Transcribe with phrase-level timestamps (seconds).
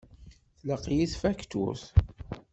[0.59, 1.83] Tlaq-iyi tfakturt.